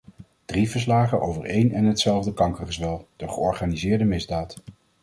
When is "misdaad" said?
4.05-4.55